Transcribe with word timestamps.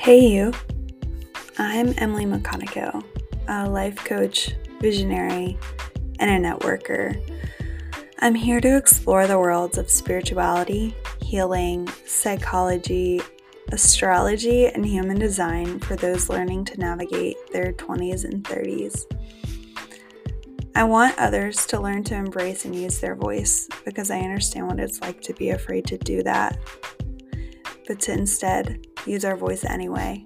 Hey, 0.00 0.20
you. 0.20 0.52
I'm 1.58 1.92
Emily 1.98 2.24
McConaughey, 2.24 3.04
a 3.48 3.68
life 3.68 3.96
coach, 4.04 4.52
visionary, 4.80 5.58
and 6.20 6.46
a 6.46 6.48
networker. 6.48 7.20
I'm 8.20 8.36
here 8.36 8.60
to 8.60 8.76
explore 8.76 9.26
the 9.26 9.40
worlds 9.40 9.76
of 9.76 9.90
spirituality, 9.90 10.94
healing, 11.20 11.88
psychology, 12.06 13.20
astrology, 13.72 14.68
and 14.68 14.86
human 14.86 15.18
design 15.18 15.80
for 15.80 15.96
those 15.96 16.30
learning 16.30 16.66
to 16.66 16.78
navigate 16.78 17.36
their 17.52 17.72
20s 17.72 18.24
and 18.24 18.44
30s. 18.44 19.04
I 20.76 20.84
want 20.84 21.18
others 21.18 21.66
to 21.66 21.80
learn 21.80 22.04
to 22.04 22.14
embrace 22.14 22.64
and 22.64 22.74
use 22.74 23.00
their 23.00 23.16
voice 23.16 23.68
because 23.84 24.12
I 24.12 24.20
understand 24.20 24.68
what 24.68 24.78
it's 24.78 25.00
like 25.00 25.20
to 25.22 25.34
be 25.34 25.50
afraid 25.50 25.86
to 25.86 25.98
do 25.98 26.22
that, 26.22 26.56
but 27.88 27.98
to 28.02 28.12
instead 28.12 28.86
use 29.08 29.24
our 29.24 29.36
voice 29.36 29.64
anyway. 29.64 30.24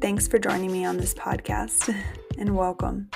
Thanks 0.00 0.26
for 0.26 0.38
joining 0.38 0.72
me 0.72 0.84
on 0.84 0.96
this 0.96 1.14
podcast 1.14 1.94
and 2.38 2.56
welcome. 2.56 3.08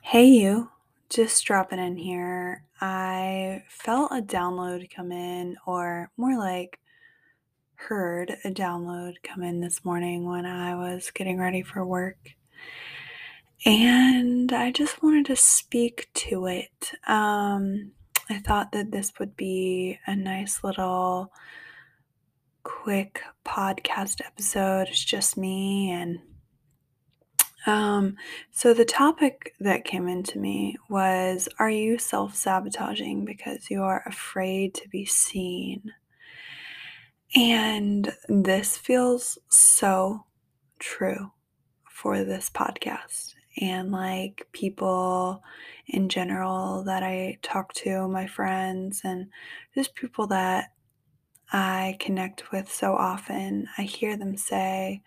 Hey, 0.00 0.26
you, 0.26 0.70
just 1.10 1.44
dropping 1.44 1.78
in 1.78 1.96
here. 1.96 2.64
I 2.80 3.64
felt 3.68 4.12
a 4.12 4.22
download 4.22 4.88
come 4.94 5.12
in, 5.12 5.56
or 5.66 6.10
more 6.16 6.38
like 6.38 6.78
heard 7.74 8.36
a 8.44 8.50
download 8.50 9.14
come 9.22 9.42
in 9.42 9.60
this 9.60 9.84
morning 9.84 10.24
when 10.24 10.46
I 10.46 10.74
was 10.74 11.10
getting 11.10 11.38
ready 11.38 11.62
for 11.62 11.84
work. 11.84 12.16
And 13.64 14.52
I 14.52 14.70
just 14.70 15.02
wanted 15.02 15.26
to 15.26 15.36
speak 15.36 16.08
to 16.14 16.46
it. 16.46 16.92
Um, 17.06 17.92
I 18.28 18.38
thought 18.38 18.72
that 18.72 18.90
this 18.90 19.12
would 19.18 19.36
be 19.36 19.98
a 20.06 20.14
nice 20.14 20.62
little 20.62 21.32
quick 22.62 23.22
podcast 23.44 24.20
episode. 24.24 24.88
It's 24.88 25.04
just 25.04 25.36
me 25.36 25.90
and 25.90 26.18
um, 27.66 28.16
so 28.52 28.72
the 28.72 28.84
topic 28.84 29.54
that 29.58 29.84
came 29.84 30.06
into 30.06 30.38
me 30.38 30.76
was 30.88 31.48
Are 31.58 31.70
you 31.70 31.98
self 31.98 32.36
sabotaging 32.36 33.24
because 33.24 33.70
you 33.70 33.82
are 33.82 34.04
afraid 34.06 34.74
to 34.74 34.88
be 34.88 35.04
seen? 35.04 35.92
And 37.34 38.12
this 38.28 38.76
feels 38.76 39.38
so 39.48 40.26
true 40.78 41.32
for 41.90 42.22
this 42.22 42.50
podcast 42.50 43.35
and 43.60 43.90
like 43.92 44.46
people 44.52 45.42
in 45.86 46.08
general 46.08 46.84
that 46.84 47.02
I 47.02 47.38
talk 47.42 47.72
to, 47.74 48.08
my 48.08 48.26
friends, 48.26 49.02
and 49.04 49.28
just 49.74 49.94
people 49.94 50.26
that 50.28 50.72
I 51.52 51.96
connect 52.00 52.50
with 52.50 52.72
so 52.72 52.94
often. 52.94 53.68
I 53.78 53.82
hear 53.82 54.16
them 54.16 54.36
say, 54.36 55.02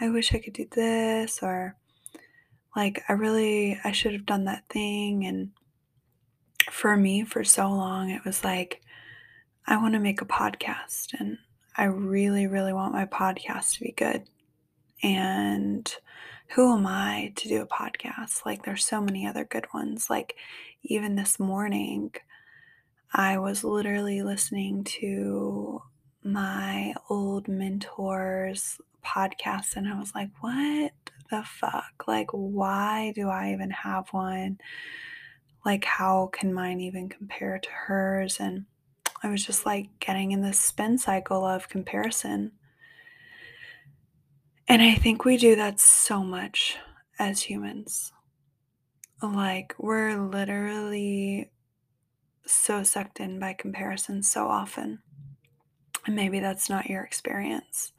I 0.00 0.10
wish 0.10 0.34
I 0.34 0.38
could 0.38 0.52
do 0.52 0.66
this, 0.70 1.40
or 1.42 1.76
like, 2.74 3.02
I 3.08 3.14
really, 3.14 3.80
I 3.84 3.92
should 3.92 4.12
have 4.12 4.26
done 4.26 4.44
that 4.44 4.68
thing. 4.68 5.24
And 5.24 5.50
for 6.70 6.96
me, 6.96 7.24
for 7.24 7.44
so 7.44 7.70
long, 7.70 8.10
it 8.10 8.24
was 8.24 8.44
like, 8.44 8.82
I 9.66 9.76
want 9.78 9.94
to 9.94 10.00
make 10.00 10.20
a 10.20 10.26
podcast 10.26 11.18
and 11.18 11.38
I 11.76 11.84
really, 11.84 12.46
really 12.46 12.72
want 12.72 12.92
my 12.92 13.06
podcast 13.06 13.74
to 13.74 13.84
be 13.84 13.92
good. 13.92 14.28
And 15.02 15.92
who 16.48 16.74
am 16.74 16.86
I 16.86 17.32
to 17.36 17.48
do 17.48 17.62
a 17.62 17.66
podcast? 17.66 18.44
Like, 18.46 18.64
there's 18.64 18.84
so 18.84 19.00
many 19.00 19.26
other 19.26 19.44
good 19.44 19.66
ones. 19.74 20.08
Like, 20.08 20.36
even 20.82 21.16
this 21.16 21.38
morning, 21.38 22.12
I 23.12 23.38
was 23.38 23.64
literally 23.64 24.22
listening 24.22 24.84
to 24.84 25.82
my 26.22 26.94
old 27.08 27.46
mentor's 27.46 28.80
podcast, 29.04 29.76
and 29.76 29.88
I 29.88 29.98
was 29.98 30.14
like, 30.14 30.30
what 30.40 30.92
the 31.30 31.42
fuck? 31.44 32.04
Like, 32.06 32.30
why 32.30 33.12
do 33.14 33.28
I 33.28 33.52
even 33.52 33.70
have 33.70 34.08
one? 34.10 34.58
Like, 35.64 35.84
how 35.84 36.30
can 36.32 36.54
mine 36.54 36.80
even 36.80 37.08
compare 37.08 37.58
to 37.58 37.70
hers? 37.70 38.38
And 38.38 38.66
I 39.22 39.30
was 39.30 39.44
just 39.44 39.66
like 39.66 39.88
getting 39.98 40.32
in 40.32 40.42
this 40.42 40.60
spin 40.60 40.98
cycle 40.98 41.44
of 41.44 41.68
comparison. 41.68 42.52
And 44.68 44.82
I 44.82 44.94
think 44.94 45.24
we 45.24 45.36
do 45.36 45.54
that 45.56 45.78
so 45.78 46.24
much 46.24 46.76
as 47.18 47.42
humans. 47.42 48.12
Like, 49.22 49.74
we're 49.78 50.16
literally 50.16 51.50
so 52.46 52.82
sucked 52.82 53.20
in 53.20 53.38
by 53.38 53.52
comparison 53.52 54.22
so 54.22 54.48
often. 54.48 55.00
And 56.04 56.16
maybe 56.16 56.40
that's 56.40 56.68
not 56.68 56.86
your 56.86 57.04
experience, 57.04 57.92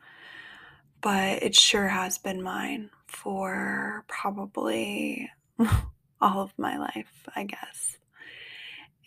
but 1.02 1.42
it 1.42 1.56
sure 1.56 1.88
has 1.88 2.18
been 2.18 2.42
mine 2.42 2.90
for 3.08 4.04
probably 4.08 5.30
all 6.22 6.42
of 6.42 6.52
my 6.58 6.78
life, 6.78 7.28
I 7.36 7.46
guess. 7.46 7.98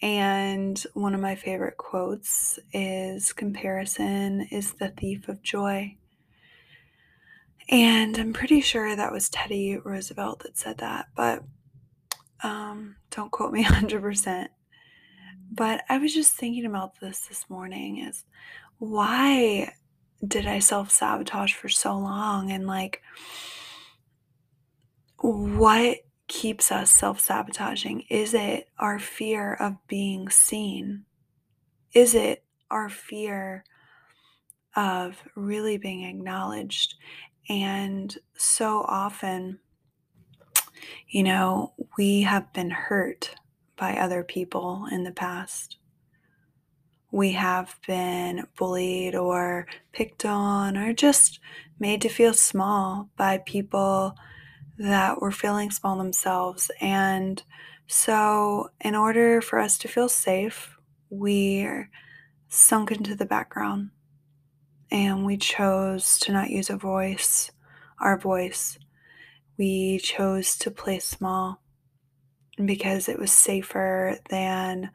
And 0.02 0.82
one 0.94 1.14
of 1.14 1.20
my 1.20 1.34
favorite 1.34 1.76
quotes 1.76 2.58
is 2.72 3.34
Comparison 3.34 4.48
is 4.50 4.72
the 4.72 4.88
thief 4.88 5.28
of 5.28 5.42
joy. 5.42 5.96
And 7.70 8.18
I'm 8.18 8.32
pretty 8.32 8.60
sure 8.60 8.96
that 8.96 9.12
was 9.12 9.28
Teddy 9.28 9.78
Roosevelt 9.78 10.40
that 10.40 10.58
said 10.58 10.78
that, 10.78 11.06
but 11.16 11.44
um, 12.42 12.96
don't 13.10 13.30
quote 13.30 13.52
me 13.52 13.64
100%. 13.66 14.48
But 15.52 15.84
I 15.88 15.98
was 15.98 16.12
just 16.12 16.32
thinking 16.32 16.64
about 16.66 16.98
this 17.00 17.26
this 17.28 17.48
morning 17.48 17.98
is 17.98 18.24
why 18.78 19.72
did 20.26 20.46
I 20.46 20.58
self 20.58 20.90
sabotage 20.90 21.54
for 21.54 21.68
so 21.68 21.96
long? 21.96 22.50
And 22.50 22.66
like, 22.66 23.02
what 25.18 25.98
keeps 26.28 26.72
us 26.72 26.90
self 26.90 27.20
sabotaging? 27.20 28.04
Is 28.10 28.34
it 28.34 28.68
our 28.78 28.98
fear 28.98 29.54
of 29.54 29.76
being 29.86 30.28
seen? 30.28 31.04
Is 31.92 32.14
it 32.14 32.44
our 32.70 32.88
fear 32.88 33.64
of 34.76 35.22
really 35.34 35.78
being 35.78 36.04
acknowledged? 36.04 36.94
And 37.50 38.16
so 38.36 38.84
often, 38.86 39.58
you 41.08 41.24
know, 41.24 41.72
we 41.98 42.22
have 42.22 42.52
been 42.52 42.70
hurt 42.70 43.34
by 43.76 43.96
other 43.96 44.22
people 44.22 44.86
in 44.92 45.02
the 45.02 45.10
past. 45.10 45.76
We 47.10 47.32
have 47.32 47.76
been 47.88 48.46
bullied 48.56 49.16
or 49.16 49.66
picked 49.90 50.24
on 50.24 50.76
or 50.76 50.92
just 50.92 51.40
made 51.80 52.00
to 52.02 52.08
feel 52.08 52.34
small 52.34 53.10
by 53.16 53.38
people 53.38 54.14
that 54.78 55.20
were 55.20 55.32
feeling 55.32 55.72
small 55.72 55.98
themselves. 55.98 56.70
And 56.80 57.42
so, 57.88 58.70
in 58.80 58.94
order 58.94 59.40
for 59.40 59.58
us 59.58 59.76
to 59.78 59.88
feel 59.88 60.08
safe, 60.08 60.76
we're 61.10 61.90
sunk 62.48 62.92
into 62.92 63.16
the 63.16 63.26
background 63.26 63.90
and 64.90 65.24
we 65.24 65.36
chose 65.36 66.18
to 66.20 66.32
not 66.32 66.50
use 66.50 66.70
a 66.70 66.76
voice, 66.76 67.50
our 68.00 68.18
voice. 68.18 68.78
We 69.56 69.98
chose 69.98 70.56
to 70.58 70.70
play 70.70 70.98
small 70.98 71.60
because 72.64 73.08
it 73.08 73.18
was 73.18 73.32
safer 73.32 74.18
than, 74.28 74.90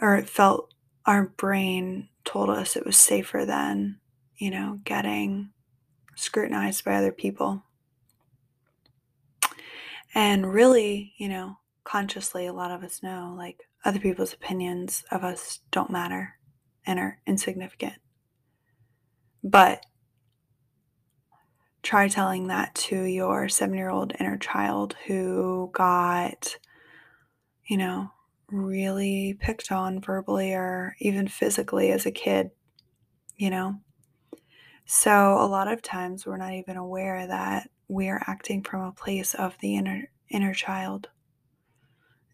or 0.00 0.16
it 0.16 0.28
felt 0.28 0.72
our 1.06 1.26
brain 1.26 2.08
told 2.24 2.50
us 2.50 2.76
it 2.76 2.86
was 2.86 2.96
safer 2.96 3.44
than, 3.44 3.98
you 4.36 4.50
know, 4.50 4.78
getting 4.84 5.50
scrutinized 6.14 6.84
by 6.84 6.94
other 6.94 7.12
people. 7.12 7.62
And 10.14 10.52
really, 10.52 11.14
you 11.16 11.28
know, 11.28 11.56
consciously, 11.84 12.46
a 12.46 12.52
lot 12.52 12.70
of 12.70 12.82
us 12.84 13.02
know 13.02 13.34
like 13.36 13.68
other 13.84 13.98
people's 13.98 14.32
opinions 14.32 15.04
of 15.10 15.24
us 15.24 15.60
don't 15.70 15.90
matter 15.90 16.34
and 16.86 16.98
are 16.98 17.18
insignificant. 17.26 17.94
But 19.42 19.84
try 21.82 22.08
telling 22.08 22.46
that 22.46 22.74
to 22.74 23.02
your 23.02 23.48
seven 23.48 23.76
year 23.76 23.90
old 23.90 24.12
inner 24.18 24.38
child 24.38 24.96
who 25.06 25.70
got, 25.72 26.56
you 27.66 27.76
know, 27.76 28.10
really 28.48 29.36
picked 29.40 29.72
on 29.72 30.00
verbally 30.00 30.52
or 30.52 30.94
even 31.00 31.26
physically 31.26 31.90
as 31.90 32.06
a 32.06 32.12
kid, 32.12 32.50
you 33.36 33.50
know? 33.50 33.80
So, 34.84 35.38
a 35.38 35.46
lot 35.46 35.68
of 35.68 35.80
times 35.80 36.26
we're 36.26 36.36
not 36.36 36.52
even 36.54 36.76
aware 36.76 37.26
that 37.26 37.70
we 37.88 38.08
are 38.08 38.22
acting 38.26 38.62
from 38.62 38.82
a 38.82 38.92
place 38.92 39.34
of 39.34 39.56
the 39.60 39.76
inner 39.76 40.08
inner 40.28 40.54
child, 40.54 41.08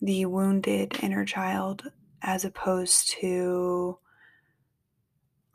the 0.01 0.25
wounded 0.27 0.99
inner 1.03 1.25
child, 1.25 1.85
as 2.23 2.45
opposed 2.45 3.11
to 3.21 3.99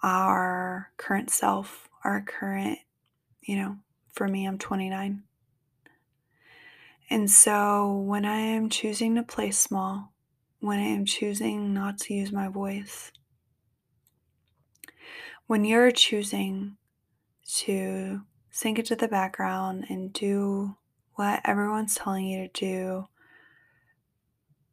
our 0.03 0.91
current 0.97 1.31
self, 1.31 1.89
our 2.03 2.21
current, 2.21 2.79
you 3.41 3.55
know, 3.55 3.77
for 4.11 4.27
me, 4.27 4.45
I'm 4.45 4.57
29. 4.57 5.23
And 7.09 7.31
so 7.31 8.03
when 8.05 8.25
I 8.25 8.37
am 8.37 8.69
choosing 8.69 9.15
to 9.15 9.23
play 9.23 9.51
small, 9.51 10.13
when 10.59 10.79
I 10.79 10.83
am 10.83 11.05
choosing 11.05 11.73
not 11.73 11.97
to 11.99 12.13
use 12.13 12.31
my 12.31 12.47
voice. 12.47 13.11
When 15.47 15.65
you're 15.65 15.91
choosing 15.91 16.77
to 17.55 18.21
sink 18.49 18.79
into 18.79 18.95
the 18.95 19.07
background 19.09 19.85
and 19.89 20.13
do 20.13 20.77
what 21.15 21.41
everyone's 21.43 21.95
telling 21.95 22.25
you 22.25 22.47
to 22.47 22.59
do 22.59 23.07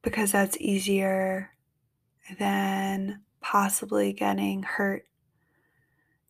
because 0.03 0.33
that's 0.33 0.57
easier 0.61 1.51
than 2.39 3.21
possibly 3.41 4.13
getting 4.13 4.63
hurt. 4.63 5.07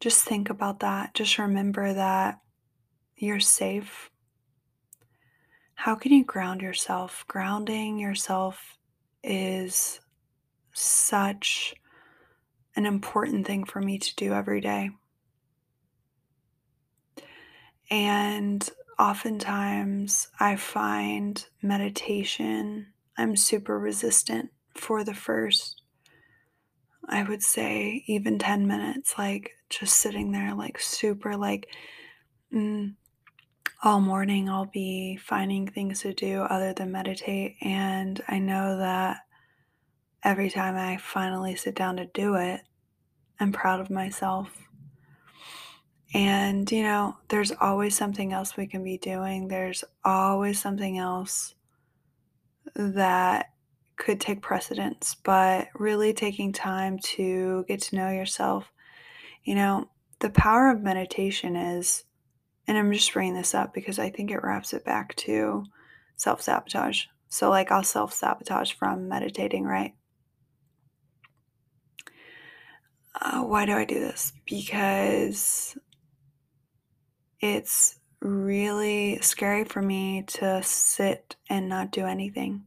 Just 0.00 0.24
think 0.24 0.48
about 0.48 0.80
that. 0.80 1.14
Just 1.14 1.38
remember 1.38 1.92
that 1.92 2.40
you're 3.16 3.40
safe. 3.40 4.10
How 5.74 5.94
can 5.94 6.12
you 6.12 6.24
ground 6.24 6.62
yourself? 6.62 7.24
Grounding 7.28 7.98
yourself 7.98 8.78
is 9.22 10.00
such 10.72 11.74
an 12.76 12.86
important 12.86 13.46
thing 13.46 13.64
for 13.64 13.80
me 13.80 13.98
to 13.98 14.16
do 14.16 14.32
every 14.32 14.60
day. 14.60 14.90
And 17.90 18.68
oftentimes 18.98 20.28
I 20.38 20.56
find 20.56 21.44
meditation, 21.60 22.86
I'm 23.18 23.36
super 23.36 23.78
resistant 23.78 24.50
for 24.76 25.02
the 25.02 25.14
first, 25.14 25.79
I 27.10 27.24
would 27.24 27.42
say, 27.42 28.04
even 28.06 28.38
10 28.38 28.66
minutes, 28.66 29.14
like 29.18 29.52
just 29.68 29.96
sitting 29.96 30.30
there, 30.30 30.54
like 30.54 30.78
super, 30.78 31.36
like, 31.36 31.66
mm, 32.54 32.94
all 33.82 34.00
morning 34.00 34.48
I'll 34.48 34.66
be 34.66 35.16
finding 35.16 35.66
things 35.66 36.02
to 36.02 36.14
do 36.14 36.42
other 36.42 36.72
than 36.72 36.92
meditate. 36.92 37.56
And 37.60 38.20
I 38.28 38.38
know 38.38 38.78
that 38.78 39.18
every 40.22 40.50
time 40.50 40.76
I 40.76 40.98
finally 40.98 41.56
sit 41.56 41.74
down 41.74 41.96
to 41.96 42.06
do 42.06 42.36
it, 42.36 42.60
I'm 43.40 43.52
proud 43.52 43.80
of 43.80 43.90
myself. 43.90 44.50
And, 46.12 46.70
you 46.70 46.82
know, 46.82 47.16
there's 47.28 47.52
always 47.60 47.96
something 47.96 48.32
else 48.32 48.56
we 48.56 48.66
can 48.66 48.84
be 48.84 48.98
doing. 48.98 49.48
There's 49.48 49.84
always 50.04 50.60
something 50.60 50.98
else 50.98 51.54
that 52.74 53.50
could 54.00 54.18
take 54.18 54.40
precedence, 54.40 55.14
but 55.22 55.68
really 55.74 56.14
taking 56.14 56.52
time 56.52 56.98
to 56.98 57.66
get 57.68 57.82
to 57.82 57.96
know 57.96 58.10
yourself. 58.10 58.72
You 59.44 59.54
know, 59.54 59.90
the 60.20 60.30
power 60.30 60.70
of 60.70 60.80
meditation 60.80 61.54
is, 61.54 62.04
and 62.66 62.78
I'm 62.78 62.90
just 62.92 63.12
bringing 63.12 63.34
this 63.34 63.54
up 63.54 63.74
because 63.74 63.98
I 63.98 64.08
think 64.08 64.30
it 64.30 64.42
wraps 64.42 64.72
it 64.72 64.86
back 64.86 65.14
to 65.16 65.64
self 66.16 66.40
sabotage. 66.40 67.04
So, 67.28 67.50
like, 67.50 67.70
I'll 67.70 67.84
self 67.84 68.14
sabotage 68.14 68.72
from 68.72 69.06
meditating, 69.06 69.64
right? 69.64 69.94
Uh, 73.20 73.42
why 73.42 73.66
do 73.66 73.72
I 73.72 73.84
do 73.84 74.00
this? 74.00 74.32
Because 74.46 75.76
it's 77.38 77.98
really 78.20 79.18
scary 79.20 79.64
for 79.64 79.82
me 79.82 80.24
to 80.26 80.62
sit 80.62 81.36
and 81.50 81.68
not 81.68 81.90
do 81.90 82.06
anything. 82.06 82.64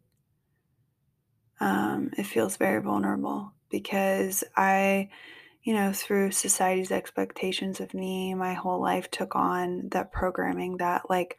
Um, 1.59 2.11
it 2.17 2.23
feels 2.23 2.57
very 2.57 2.81
vulnerable 2.81 3.53
because 3.69 4.43
I, 4.55 5.09
you 5.63 5.73
know, 5.73 5.93
through 5.93 6.31
society's 6.31 6.91
expectations 6.91 7.79
of 7.79 7.93
me, 7.93 8.33
my 8.33 8.53
whole 8.53 8.81
life 8.81 9.09
took 9.11 9.35
on 9.35 9.89
that 9.89 10.11
programming 10.11 10.77
that 10.77 11.09
like 11.09 11.37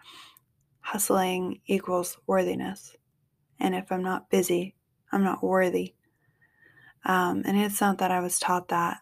hustling 0.81 1.61
equals 1.67 2.19
worthiness. 2.27 2.97
And 3.61 3.75
if 3.75 3.91
I'm 3.93 4.03
not 4.03 4.31
busy, 4.31 4.75
I'm 5.13 5.25
not 5.25 5.43
worthy. 5.43 5.95
Um, 7.05 7.43
and 7.45 7.57
it's 7.59 7.81
not 7.81 7.99
that 7.99 8.11
I 8.11 8.21
was 8.21 8.39
taught 8.39 8.69
that 8.69 8.99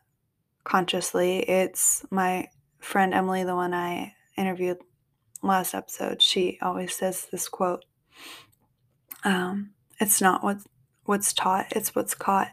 consciously. 0.64 1.38
It's 1.38 2.04
my 2.10 2.48
friend 2.78 3.14
Emily, 3.14 3.44
the 3.44 3.54
one 3.54 3.74
I 3.74 4.14
interviewed 4.36 4.78
last 5.42 5.74
episode, 5.74 6.22
she 6.22 6.58
always 6.62 6.94
says 6.94 7.26
this 7.30 7.48
quote 7.48 7.84
um, 9.24 9.72
It's 10.00 10.20
not 10.20 10.42
what, 10.42 10.58
what's 11.04 11.32
taught, 11.32 11.66
it's 11.70 11.94
what's 11.94 12.14
caught. 12.14 12.48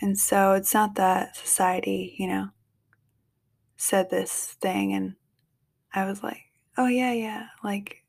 And 0.00 0.18
so 0.18 0.52
it's 0.52 0.74
not 0.74 0.94
that 0.96 1.36
society, 1.36 2.14
you 2.18 2.26
know, 2.26 2.48
said 3.76 4.10
this 4.10 4.56
thing 4.60 4.92
and 4.92 5.14
I 5.94 6.04
was 6.04 6.22
like, 6.22 6.42
oh, 6.76 6.86
yeah, 6.86 7.12
yeah, 7.12 7.46
like 7.64 8.02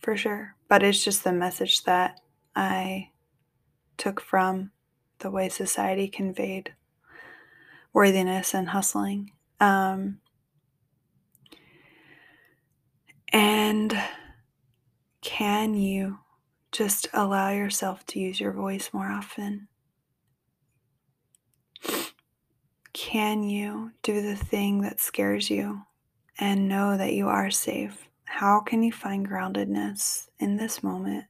for 0.00 0.16
sure. 0.16 0.54
But 0.68 0.82
it's 0.82 1.02
just 1.02 1.24
the 1.24 1.32
message 1.32 1.82
that 1.84 2.20
I 2.54 3.10
took 3.96 4.20
from 4.20 4.70
the 5.18 5.30
way 5.30 5.48
society 5.48 6.06
conveyed 6.06 6.74
worthiness 7.92 8.54
and 8.54 8.68
hustling. 8.68 9.32
Um, 9.60 10.20
and 13.32 14.00
can 15.20 15.74
you 15.74 16.18
just 16.78 17.08
allow 17.12 17.50
yourself 17.50 18.06
to 18.06 18.20
use 18.20 18.38
your 18.38 18.52
voice 18.52 18.90
more 18.92 19.08
often? 19.10 19.66
Can 22.92 23.42
you 23.42 23.90
do 24.04 24.22
the 24.22 24.36
thing 24.36 24.82
that 24.82 25.00
scares 25.00 25.50
you 25.50 25.82
and 26.38 26.68
know 26.68 26.96
that 26.96 27.14
you 27.14 27.26
are 27.26 27.50
safe? 27.50 28.08
How 28.26 28.60
can 28.60 28.84
you 28.84 28.92
find 28.92 29.28
groundedness 29.28 30.28
in 30.38 30.56
this 30.56 30.80
moment? 30.80 31.24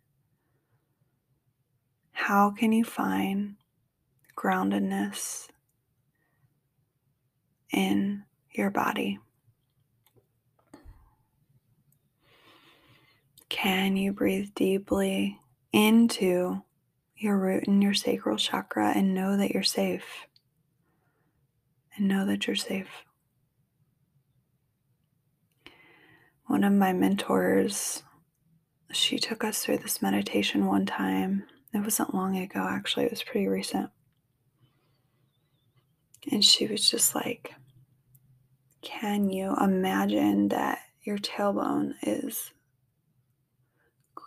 How 2.12 2.50
can 2.50 2.72
you 2.72 2.84
find 2.84 3.54
groundedness 4.36 5.48
in 7.72 8.24
your 8.52 8.68
body? 8.68 9.18
Can 13.48 13.96
you 13.96 14.12
breathe 14.12 14.50
deeply 14.54 15.40
into 15.72 16.62
your 17.16 17.38
root 17.38 17.66
and 17.66 17.82
your 17.82 17.94
sacral 17.94 18.36
chakra 18.36 18.92
and 18.94 19.14
know 19.14 19.36
that 19.36 19.52
you're 19.52 19.62
safe? 19.62 20.26
And 21.96 22.08
know 22.08 22.26
that 22.26 22.46
you're 22.46 22.56
safe. 22.56 22.88
One 26.46 26.62
of 26.64 26.72
my 26.72 26.92
mentors, 26.92 28.02
she 28.92 29.18
took 29.18 29.44
us 29.44 29.60
through 29.60 29.78
this 29.78 30.00
meditation 30.00 30.66
one 30.66 30.86
time. 30.86 31.44
It 31.74 31.80
wasn't 31.80 32.14
long 32.14 32.36
ago, 32.38 32.66
actually, 32.68 33.06
it 33.06 33.10
was 33.10 33.22
pretty 33.22 33.48
recent. 33.48 33.90
And 36.30 36.44
she 36.44 36.66
was 36.66 36.88
just 36.90 37.14
like, 37.14 37.54
Can 38.82 39.30
you 39.30 39.54
imagine 39.60 40.48
that 40.48 40.80
your 41.02 41.18
tailbone 41.18 41.94
is 42.02 42.50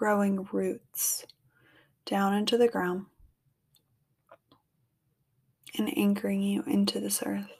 growing 0.01 0.47
roots 0.51 1.27
down 2.07 2.33
into 2.33 2.57
the 2.57 2.67
ground 2.67 3.05
and 5.77 5.95
anchoring 5.95 6.41
you 6.41 6.63
into 6.65 6.99
this 6.99 7.21
earth. 7.23 7.51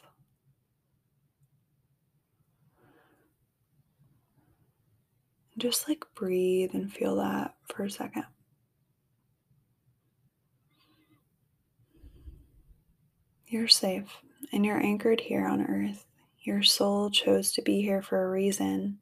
Just 5.55 5.88
like 5.88 6.03
breathe 6.15 6.71
and 6.74 6.91
feel 6.91 7.17
that 7.17 7.53
for 7.67 7.83
a 7.83 7.91
second. 7.91 8.25
You're 13.45 13.67
safe 13.67 14.17
and 14.51 14.65
you're 14.65 14.81
anchored 14.81 15.21
here 15.21 15.45
on 15.45 15.67
earth. 15.67 16.07
Your 16.39 16.63
soul 16.63 17.12
chose 17.12 17.51
to 17.51 17.62
be 17.62 17.83
here 17.83 18.01
for 18.01 18.24
a 18.24 18.31
reason. 18.31 18.98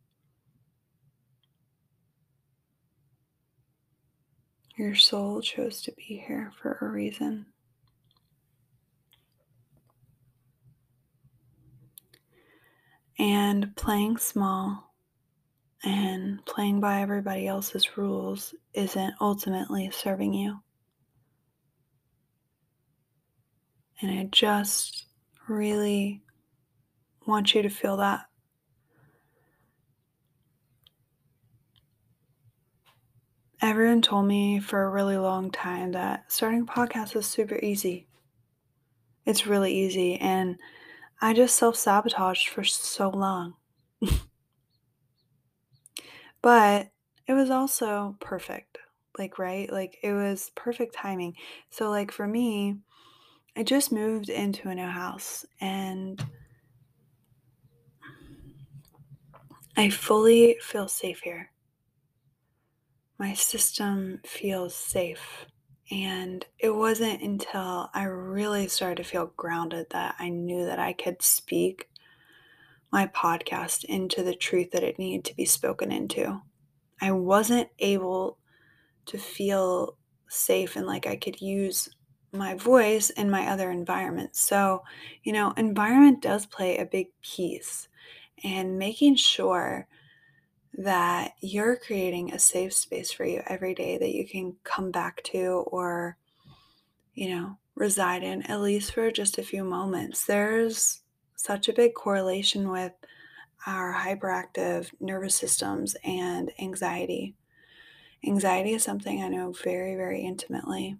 Your 4.79 4.95
soul 4.95 5.41
chose 5.41 5.81
to 5.81 5.91
be 5.91 6.24
here 6.25 6.53
for 6.62 6.77
a 6.79 6.88
reason. 6.88 7.48
And 13.17 13.75
playing 13.75 14.15
small 14.19 14.93
and 15.83 16.45
playing 16.45 16.79
by 16.79 17.01
everybody 17.01 17.45
else's 17.45 17.98
rules 17.98 18.55
isn't 18.74 19.15
ultimately 19.19 19.91
serving 19.91 20.33
you. 20.33 20.62
And 24.01 24.17
I 24.17 24.29
just 24.31 25.07
really 25.50 26.24
want 27.27 27.53
you 27.53 27.63
to 27.63 27.69
feel 27.69 27.98
that 27.98 28.28
Everyone 33.61 34.01
told 34.01 34.25
me 34.25 34.59
for 34.59 34.83
a 34.83 34.89
really 34.89 35.17
long 35.17 35.51
time 35.51 35.91
that 35.91 36.31
starting 36.31 36.61
a 36.61 36.65
podcast 36.65 37.15
is 37.15 37.25
super 37.25 37.57
easy. 37.61 38.07
It's 39.25 39.45
really 39.47 39.73
easy. 39.73 40.15
And 40.15 40.57
I 41.21 41.33
just 41.33 41.57
self 41.57 41.75
sabotaged 41.75 42.49
for 42.49 42.63
so 42.63 43.09
long. 43.09 43.55
but 46.41 46.89
it 47.27 47.33
was 47.33 47.49
also 47.49 48.15
perfect. 48.19 48.77
like 49.17 49.37
right 49.37 49.71
like 49.71 49.97
it 50.03 50.13
was 50.13 50.51
perfect 50.55 50.93
timing 50.95 51.33
so 51.69 51.89
like 51.89 52.11
for 52.11 52.25
me 52.27 52.77
i 53.57 53.63
just 53.63 53.91
moved 53.91 54.29
into 54.29 54.69
a 54.69 54.75
new 54.75 54.85
house 54.87 55.45
and 55.59 56.23
i 59.75 59.89
fully 59.89 60.55
feel 60.61 60.87
safe 60.87 61.19
here 61.21 61.51
my 63.19 63.33
system 63.33 64.19
feels 64.25 64.73
safe 64.73 65.45
and 65.91 66.45
it 66.57 66.69
wasn't 66.69 67.21
until 67.21 67.89
i 67.93 68.03
really 68.03 68.67
started 68.67 68.97
to 68.97 69.03
feel 69.03 69.31
grounded 69.38 69.85
that 69.89 70.15
i 70.19 70.29
knew 70.29 70.65
that 70.65 70.79
i 70.79 70.93
could 70.93 71.21
speak 71.21 71.89
my 72.91 73.05
podcast 73.07 73.83
into 73.83 74.23
the 74.23 74.35
truth 74.35 74.71
that 74.71 74.83
it 74.83 74.97
needed 74.97 75.25
to 75.25 75.35
be 75.35 75.45
spoken 75.45 75.91
into 75.91 76.41
i 77.01 77.11
wasn't 77.11 77.69
able 77.79 78.38
to 79.05 79.17
feel 79.17 79.97
safe 80.27 80.75
and 80.75 80.85
like 80.85 81.07
I 81.07 81.15
could 81.15 81.41
use 81.41 81.89
my 82.31 82.53
voice 82.53 83.09
in 83.09 83.29
my 83.29 83.47
other 83.47 83.71
environments. 83.71 84.39
So, 84.39 84.83
you 85.23 85.33
know, 85.33 85.51
environment 85.57 86.21
does 86.21 86.45
play 86.45 86.77
a 86.77 86.85
big 86.85 87.07
piece 87.21 87.88
and 88.43 88.77
making 88.77 89.15
sure 89.15 89.88
that 90.73 91.33
you're 91.41 91.75
creating 91.75 92.31
a 92.33 92.39
safe 92.39 92.73
space 92.73 93.11
for 93.11 93.25
you 93.25 93.41
every 93.47 93.73
day 93.73 93.97
that 93.97 94.13
you 94.13 94.27
can 94.27 94.55
come 94.63 94.91
back 94.91 95.21
to 95.23 95.63
or, 95.67 96.17
you 97.13 97.29
know, 97.29 97.57
reside 97.75 98.23
in 98.23 98.43
at 98.43 98.61
least 98.61 98.93
for 98.93 99.11
just 99.11 99.38
a 99.38 99.43
few 99.43 99.63
moments. 99.63 100.25
There's 100.25 101.01
such 101.35 101.67
a 101.67 101.73
big 101.73 101.93
correlation 101.93 102.69
with 102.69 102.93
our 103.65 103.93
hyperactive 103.93 104.91
nervous 104.99 105.35
systems 105.35 105.95
and 106.03 106.51
anxiety. 106.59 107.35
Anxiety 108.25 108.73
is 108.73 108.83
something 108.83 109.23
I 109.23 109.29
know 109.29 109.51
very, 109.51 109.95
very 109.95 110.21
intimately. 110.21 110.97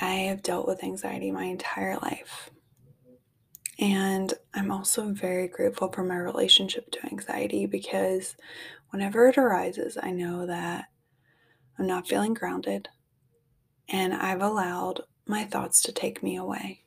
I 0.00 0.14
have 0.14 0.42
dealt 0.42 0.66
with 0.66 0.84
anxiety 0.84 1.30
my 1.30 1.44
entire 1.44 1.98
life. 1.98 2.50
And 3.80 4.34
I'm 4.52 4.70
also 4.70 5.10
very 5.10 5.48
grateful 5.48 5.90
for 5.90 6.04
my 6.04 6.16
relationship 6.16 6.90
to 6.92 7.06
anxiety 7.06 7.64
because 7.64 8.36
whenever 8.90 9.26
it 9.28 9.38
arises, 9.38 9.96
I 10.00 10.10
know 10.10 10.44
that 10.46 10.84
I'm 11.78 11.86
not 11.86 12.06
feeling 12.06 12.34
grounded 12.34 12.90
and 13.88 14.12
I've 14.12 14.42
allowed 14.42 15.00
my 15.26 15.44
thoughts 15.44 15.80
to 15.82 15.92
take 15.92 16.22
me 16.22 16.36
away. 16.36 16.82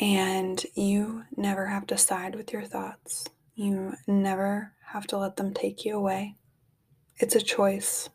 And 0.00 0.64
you 0.74 1.24
never 1.36 1.66
have 1.66 1.86
to 1.88 1.98
side 1.98 2.34
with 2.34 2.52
your 2.52 2.64
thoughts. 2.64 3.24
You 3.54 3.92
never 4.08 4.72
have 4.92 5.06
to 5.08 5.18
let 5.18 5.36
them 5.36 5.54
take 5.54 5.84
you 5.84 5.96
away. 5.96 6.36
It's 7.18 7.36
a 7.36 7.40
choice. 7.40 8.08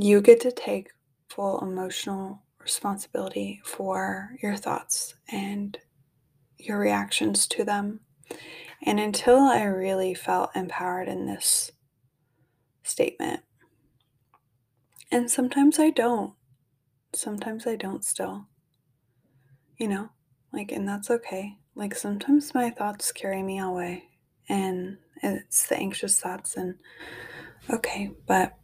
You 0.00 0.20
get 0.20 0.40
to 0.42 0.52
take 0.52 0.90
full 1.28 1.58
emotional 1.60 2.42
responsibility 2.60 3.60
for 3.64 4.36
your 4.40 4.54
thoughts 4.54 5.16
and 5.28 5.76
your 6.56 6.78
reactions 6.78 7.48
to 7.48 7.64
them. 7.64 7.98
And 8.86 9.00
until 9.00 9.40
I 9.40 9.64
really 9.64 10.14
felt 10.14 10.54
empowered 10.54 11.08
in 11.08 11.26
this 11.26 11.72
statement, 12.84 13.40
and 15.10 15.28
sometimes 15.28 15.80
I 15.80 15.90
don't, 15.90 16.34
sometimes 17.12 17.66
I 17.66 17.74
don't 17.74 18.04
still. 18.04 18.46
You 19.78 19.88
know, 19.88 20.10
like, 20.52 20.70
and 20.70 20.88
that's 20.88 21.10
okay. 21.10 21.56
Like, 21.74 21.96
sometimes 21.96 22.54
my 22.54 22.70
thoughts 22.70 23.10
carry 23.10 23.42
me 23.42 23.58
away, 23.58 24.04
and 24.48 24.98
it's 25.24 25.66
the 25.66 25.76
anxious 25.76 26.20
thoughts, 26.20 26.56
and 26.56 26.76
okay, 27.68 28.10
but 28.28 28.54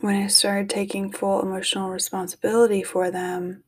when 0.00 0.16
I 0.22 0.26
started 0.26 0.68
taking 0.70 1.12
full 1.12 1.40
emotional 1.40 1.90
responsibility 1.90 2.82
for 2.82 3.10
them, 3.10 3.62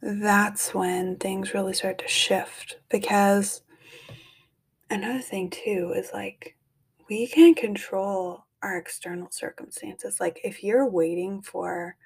that's 0.00 0.72
when 0.72 1.16
things 1.16 1.54
really 1.54 1.72
start 1.74 1.98
to 1.98 2.08
shift. 2.08 2.78
Because 2.88 3.62
another 4.90 5.20
thing, 5.20 5.50
too, 5.50 5.92
is 5.96 6.10
like 6.12 6.56
we 7.08 7.26
can't 7.26 7.56
control 7.56 8.44
our 8.62 8.76
external 8.76 9.30
circumstances. 9.30 10.20
Like 10.20 10.40
if 10.44 10.62
you're 10.62 10.88
waiting 10.88 11.42
for 11.42 11.96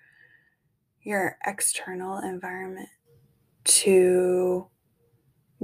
your 1.02 1.36
external 1.44 2.18
environment 2.18 2.88
to 3.64 4.68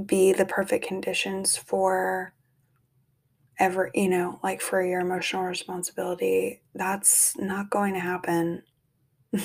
be 0.06 0.32
the 0.32 0.46
perfect 0.46 0.86
conditions 0.86 1.56
for 1.56 2.32
ever, 3.58 3.90
you 3.94 4.08
know, 4.08 4.38
like 4.42 4.60
for 4.60 4.82
your 4.82 5.00
emotional 5.00 5.42
responsibility, 5.42 6.62
that's 6.74 7.36
not 7.38 7.70
going 7.70 7.94
to 7.94 8.00
happen. 8.00 8.62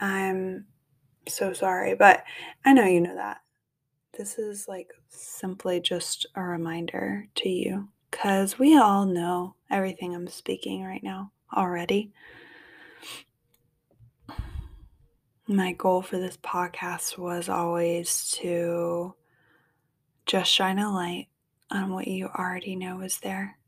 I'm 0.00 0.66
so 1.28 1.52
sorry, 1.52 1.94
but 1.94 2.24
I 2.64 2.72
know 2.72 2.84
you 2.84 3.00
know 3.00 3.14
that. 3.14 3.38
This 4.16 4.38
is 4.38 4.68
like 4.68 4.88
simply 5.08 5.80
just 5.80 6.26
a 6.36 6.42
reminder 6.42 7.26
to 7.36 7.48
you 7.48 7.88
because 8.10 8.58
we 8.58 8.76
all 8.76 9.06
know 9.06 9.56
everything 9.70 10.14
I'm 10.14 10.28
speaking 10.28 10.84
right 10.84 11.02
now 11.02 11.32
already. 11.56 12.12
My 15.46 15.72
goal 15.72 16.00
for 16.00 16.18
this 16.18 16.36
podcast 16.36 17.18
was 17.18 17.48
always 17.48 18.30
to 18.36 19.14
just 20.26 20.50
shine 20.50 20.78
a 20.78 20.92
light 20.92 21.28
on 21.70 21.92
what 21.92 22.08
you 22.08 22.26
already 22.26 22.76
know 22.76 23.00
is 23.00 23.18
there. 23.18 23.58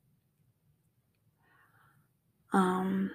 Um, 2.53 3.11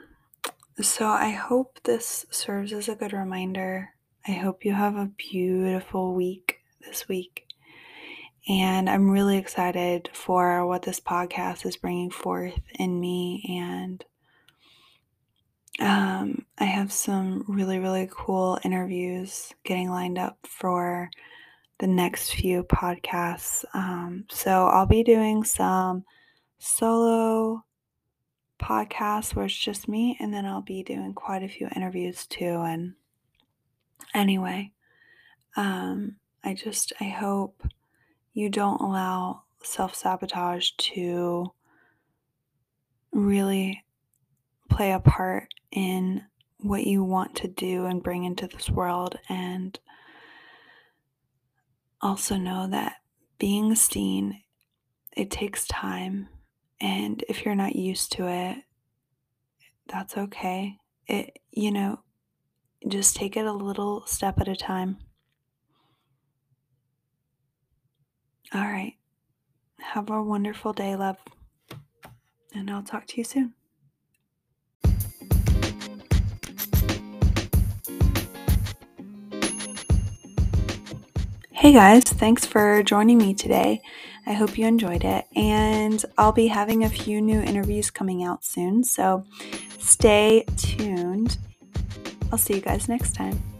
so 0.81 1.07
I 1.07 1.29
hope 1.31 1.79
this 1.83 2.25
serves 2.31 2.73
as 2.73 2.89
a 2.89 2.95
good 2.95 3.13
reminder. 3.13 3.89
I 4.27 4.31
hope 4.31 4.65
you 4.65 4.73
have 4.73 4.95
a 4.95 5.11
beautiful 5.17 6.13
week 6.13 6.59
this 6.81 7.07
week. 7.07 7.45
And 8.47 8.89
I'm 8.89 9.09
really 9.09 9.37
excited 9.37 10.09
for 10.13 10.65
what 10.65 10.81
this 10.81 10.99
podcast 10.99 11.65
is 11.65 11.77
bringing 11.77 12.09
forth 12.09 12.59
in 12.75 12.99
me. 12.99 13.45
And 13.61 14.03
um, 15.79 16.45
I 16.57 16.65
have 16.65 16.91
some 16.91 17.45
really, 17.47 17.79
really 17.79 18.09
cool 18.11 18.59
interviews 18.63 19.53
getting 19.63 19.89
lined 19.89 20.17
up 20.17 20.37
for 20.47 21.09
the 21.81 21.87
next 21.87 22.35
few 22.35 22.63
podcasts. 22.63 23.65
Um, 23.73 24.25
so 24.29 24.67
I'll 24.67 24.85
be 24.85 25.01
doing 25.01 25.43
some 25.43 26.05
solo 26.59 27.65
podcasts 28.61 29.33
where 29.33 29.45
it's 29.45 29.57
just 29.57 29.87
me, 29.87 30.15
and 30.19 30.31
then 30.31 30.45
I'll 30.45 30.61
be 30.61 30.83
doing 30.83 31.13
quite 31.15 31.41
a 31.41 31.49
few 31.49 31.67
interviews 31.75 32.27
too. 32.27 32.61
And 32.61 32.93
anyway, 34.13 34.71
um, 35.57 36.17
I 36.43 36.53
just, 36.53 36.93
I 37.01 37.05
hope 37.05 37.67
you 38.33 38.49
don't 38.49 38.79
allow 38.79 39.41
self 39.63 39.95
sabotage 39.95 40.69
to 40.77 41.51
really 43.11 43.83
play 44.69 44.91
a 44.91 44.99
part 44.99 45.47
in 45.71 46.23
what 46.59 46.85
you 46.85 47.03
want 47.03 47.35
to 47.37 47.47
do 47.47 47.87
and 47.87 48.03
bring 48.03 48.23
into 48.23 48.45
this 48.45 48.69
world. 48.69 49.17
And 49.29 49.79
also 52.01 52.37
know 52.37 52.67
that 52.67 52.95
being 53.37 53.75
seen, 53.75 54.41
it 55.15 55.29
takes 55.29 55.67
time. 55.67 56.29
And 56.79 57.23
if 57.29 57.45
you're 57.45 57.55
not 57.55 57.75
used 57.75 58.11
to 58.13 58.27
it, 58.27 58.57
that's 59.87 60.17
okay. 60.17 60.77
It, 61.07 61.39
you 61.51 61.71
know, 61.71 61.99
just 62.87 63.15
take 63.15 63.37
it 63.37 63.45
a 63.45 63.51
little 63.51 64.05
step 64.05 64.39
at 64.39 64.47
a 64.47 64.55
time. 64.55 64.97
All 68.53 68.61
right. 68.61 68.95
Have 69.79 70.09
a 70.09 70.21
wonderful 70.21 70.73
day, 70.73 70.95
love. 70.95 71.17
And 72.53 72.69
I'll 72.69 72.83
talk 72.83 73.07
to 73.07 73.17
you 73.17 73.23
soon. 73.23 73.53
Hey 81.61 81.73
guys, 81.73 82.05
thanks 82.05 82.43
for 82.43 82.81
joining 82.81 83.19
me 83.19 83.35
today. 83.35 83.83
I 84.25 84.33
hope 84.33 84.57
you 84.57 84.65
enjoyed 84.65 85.03
it. 85.03 85.27
And 85.35 86.03
I'll 86.17 86.31
be 86.31 86.47
having 86.47 86.83
a 86.83 86.89
few 86.89 87.21
new 87.21 87.39
interviews 87.39 87.91
coming 87.91 88.23
out 88.23 88.43
soon. 88.43 88.83
So 88.83 89.25
stay 89.77 90.43
tuned. 90.57 91.37
I'll 92.31 92.39
see 92.39 92.55
you 92.55 92.61
guys 92.61 92.89
next 92.89 93.13
time. 93.13 93.50